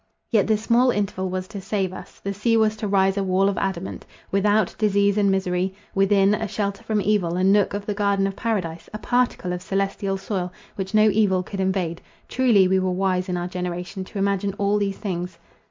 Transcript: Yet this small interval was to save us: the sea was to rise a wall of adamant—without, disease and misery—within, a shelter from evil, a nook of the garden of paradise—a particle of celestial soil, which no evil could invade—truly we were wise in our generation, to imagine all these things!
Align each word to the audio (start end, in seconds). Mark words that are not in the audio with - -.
Yet 0.31 0.47
this 0.47 0.63
small 0.63 0.89
interval 0.89 1.29
was 1.29 1.47
to 1.49 1.61
save 1.61 1.93
us: 1.93 2.19
the 2.23 2.33
sea 2.33 2.57
was 2.57 2.75
to 2.77 2.87
rise 2.87 3.17
a 3.17 3.23
wall 3.23 3.47
of 3.47 3.57
adamant—without, 3.59 4.73
disease 4.79 5.15
and 5.15 5.29
misery—within, 5.29 6.33
a 6.33 6.47
shelter 6.47 6.81
from 6.83 7.01
evil, 7.01 7.35
a 7.37 7.43
nook 7.43 7.75
of 7.75 7.85
the 7.85 7.93
garden 7.93 8.25
of 8.25 8.35
paradise—a 8.35 8.97
particle 8.97 9.53
of 9.53 9.61
celestial 9.61 10.17
soil, 10.17 10.51
which 10.75 10.95
no 10.95 11.11
evil 11.11 11.43
could 11.43 11.59
invade—truly 11.59 12.67
we 12.67 12.79
were 12.79 12.89
wise 12.89 13.29
in 13.29 13.37
our 13.37 13.47
generation, 13.47 14.03
to 14.05 14.17
imagine 14.17 14.55
all 14.57 14.79
these 14.79 14.97
things! 14.97 15.37